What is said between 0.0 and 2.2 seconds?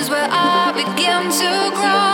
is where I begin to grow.